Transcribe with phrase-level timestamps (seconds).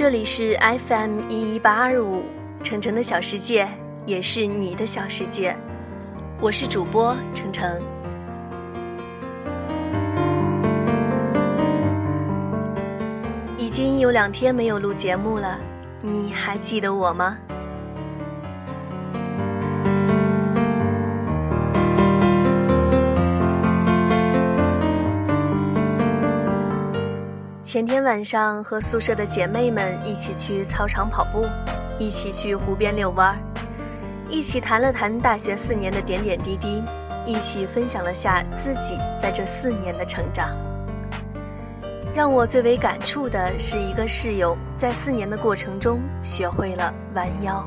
[0.00, 2.24] 这里是 FM 一一八二五，
[2.62, 3.68] 程程的小世界，
[4.06, 5.54] 也是你的小世界。
[6.40, 7.82] 我是主播程程。
[13.58, 15.60] 已经有两天没有录节目了，
[16.00, 17.36] 你还记得我吗？
[27.70, 31.46] 前天晚上和宿舍的姐妹们一起去操场跑步，
[32.00, 33.38] 一起去湖边遛弯儿，
[34.28, 36.82] 一起谈了谈大学四年的点点滴滴，
[37.24, 40.50] 一起分享了下自己在这四年的成长。
[42.12, 47.64] 让我最为感触的是，一个室友在四年的过程中学会了弯腰。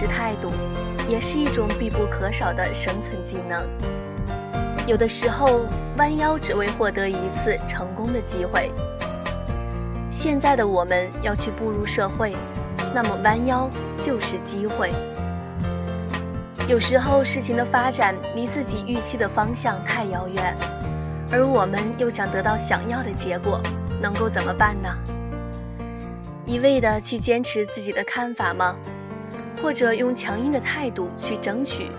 [0.00, 0.52] 是态度，
[1.08, 3.68] 也是一种必不可少的生存技能。
[4.86, 5.62] 有的时候，
[5.96, 8.70] 弯腰只为获得一次成功的机会。
[10.12, 12.36] 现在的我们要去步入社会，
[12.94, 14.92] 那么弯腰就是机会。
[16.68, 20.56] 有时候事情的发展离自己预期的方向太遥远，
[21.32, 23.60] 而我们又想得到想要的结果，
[24.00, 24.88] 能够怎么办呢？
[26.44, 28.76] 一味的去坚持自己的看法吗？
[29.62, 31.90] 或者用强硬的态度去争取？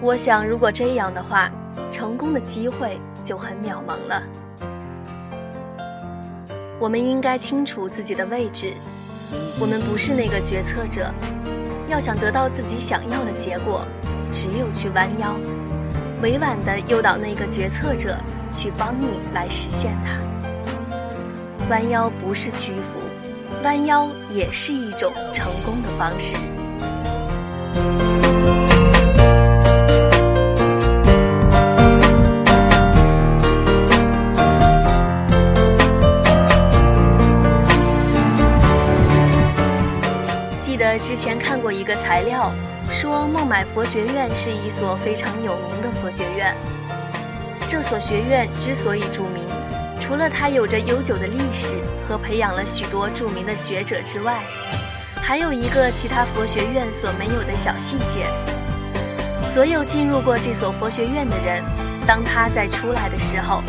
[0.00, 1.50] 我想，如果这样的话，
[1.90, 4.22] 成功的机会就很渺茫了。
[6.80, 8.74] 我们应该清楚自己的位置，
[9.60, 11.10] 我们不是那个决策者。
[11.86, 13.86] 要想得到自己想要的结果，
[14.30, 15.36] 只有去弯腰，
[16.22, 18.18] 委婉地诱导那个决策者
[18.50, 21.68] 去帮你来实现它。
[21.68, 23.03] 弯腰不是屈服。
[23.64, 26.36] 弯腰也是一种成功的方式。
[40.60, 42.52] 记得之前看过一个材料，
[42.92, 46.54] 说孟买佛学院是一所非常有名的佛学院。
[47.66, 49.42] 这所学院之所以著名。
[50.06, 51.76] 除了它有着悠久的历史
[52.06, 54.42] 和培养了许多著名的学者之外，
[55.22, 58.26] 还有一个其他佛学院所没有的小细节。
[59.50, 61.64] 所有进入过这所佛学院的人，
[62.06, 63.62] 当他在出来的时候，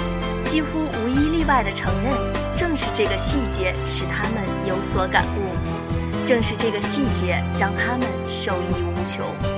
[0.44, 2.12] 几乎无一例外地承认，
[2.54, 9.55] 正是这个细节使他们有所感悟，正是这个细节让他们受益无穷。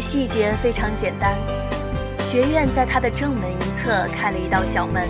[0.00, 1.36] 细节非常简单，
[2.20, 5.06] 学院在它的正门一侧开了一道小门，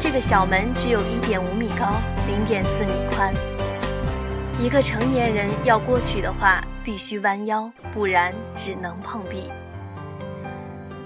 [0.00, 1.92] 这个小门只有一点五米高，
[2.26, 3.34] 零点四米宽。
[4.58, 9.50] 一个成年人要过去的话，必须弯腰，不然只能碰壁。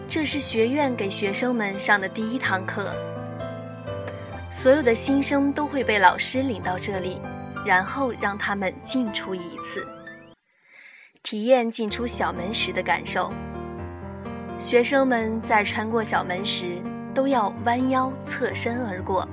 [0.08, 2.94] 这是学院给学生们上的第一堂课，
[4.52, 7.20] 所有的新生都会被老师领到这里，
[7.66, 9.84] 然后让他们进出一次。
[11.30, 13.30] 体验进出小门时的感受。
[14.58, 16.80] 学生们在穿过小门时
[17.12, 19.28] 都要弯腰侧身而过，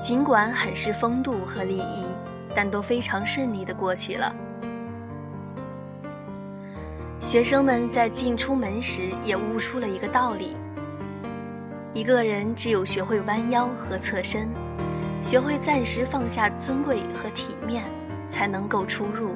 [0.00, 2.06] 尽管很是风度和礼仪，
[2.54, 4.32] 但都非常顺利的过去了。
[7.18, 10.56] 学生们在进出门时也悟出了一个道理：
[11.92, 14.48] 一个人只有学会弯腰和侧身，
[15.20, 17.82] 学会暂时放下尊贵和体面，
[18.28, 19.34] 才能够出入。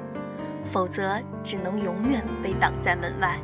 [0.66, 3.38] 否则，只能永远被挡在门外。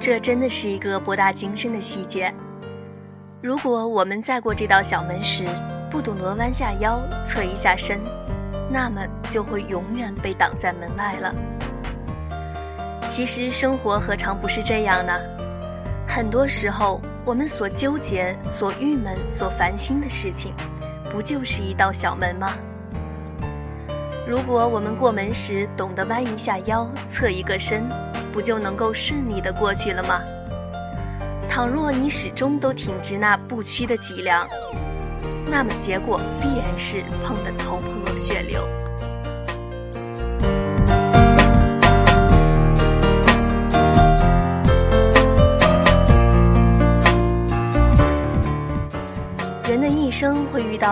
[0.00, 2.32] 这真的是一个博大精深的细节。
[3.40, 5.46] 如果我们在过这道小门时
[5.90, 7.98] 不懂得弯下腰、侧一下身，
[8.70, 9.00] 那么
[9.30, 11.34] 就会永远被挡在门外了。
[13.08, 15.18] 其实，生活何尝不是这样呢？
[16.06, 17.00] 很多时候。
[17.26, 20.52] 我们所纠结、所郁闷、所烦心的事情，
[21.10, 22.52] 不就是一道小门吗？
[24.28, 27.88] 如果我们过门时懂得弯一下腰、侧一个身，
[28.30, 30.20] 不就能够顺利的过去了吗？
[31.48, 34.46] 倘若你始终都挺直那不屈的脊梁，
[35.46, 38.68] 那么结果必然是碰得头破血流。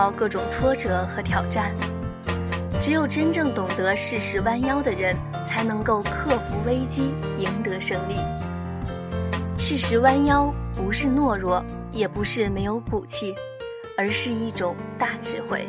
[0.02, 1.72] 到各种挫折和挑战，
[2.80, 5.16] 只有真正懂得适时弯腰的人，
[5.46, 8.16] 才能够克服危机，赢得胜利。
[9.56, 13.32] 适时弯腰不是懦弱，也不是没有骨气，
[13.96, 15.68] 而是一种大智慧。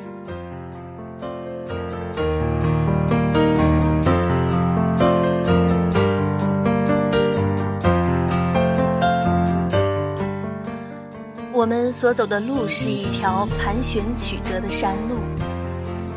[12.04, 15.20] 所走的路是一条盘旋曲折的山路，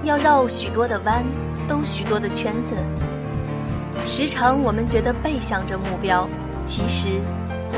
[0.02, 1.24] 要绕许多的弯，
[1.68, 2.74] 兜许多的圈子。
[4.04, 6.28] 时常我们觉得背向着目标，
[6.64, 7.20] 其实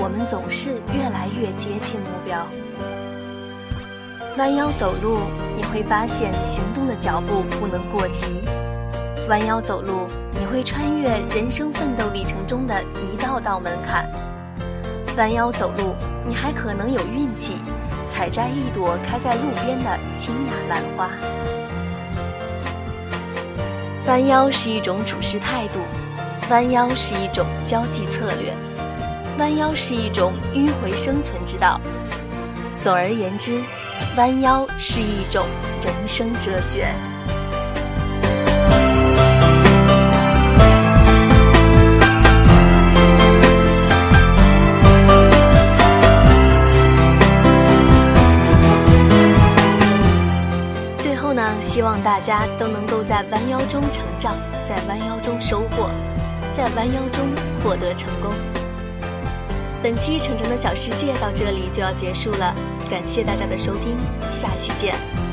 [0.00, 2.46] 我们总是越来越接近目标。
[4.38, 5.18] 弯腰走路，
[5.54, 8.24] 你会发现行动的脚步不能过急；
[9.28, 14.08] 弯腰走路，你会穿越人生奋斗历程中的一道道门槛。
[15.18, 15.94] 弯腰走路，
[16.26, 17.56] 你还可能有运气，
[18.18, 21.08] 采摘一朵开在路边的清雅兰花。
[24.08, 25.78] 弯腰是一种处事态度，
[26.50, 28.56] 弯腰是一种交际策略，
[29.38, 31.80] 弯腰是一种迂回生存之道。
[32.76, 33.60] 总而言之，
[34.16, 35.46] 弯腰是一种
[35.80, 36.88] 人生哲学。
[51.28, 54.34] 后呢希望大家都能够在弯腰中成长，
[54.64, 55.90] 在弯腰中收获，
[56.54, 57.28] 在弯腰中
[57.62, 58.32] 获得成功。
[59.82, 62.54] 本期成长的小世界到这里就要结束了，
[62.88, 63.94] 感谢大家的收听，
[64.32, 65.27] 下期见。